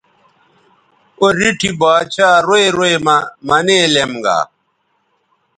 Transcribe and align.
او 1.19 1.25
ریٹھی 1.37 1.71
با 1.79 1.91
ڇھا 2.13 2.29
روئ 2.45 2.65
روئ 2.75 2.93
مہ 3.05 3.15
منے 3.47 3.79
لیم 3.93 4.13
گا 4.23 4.39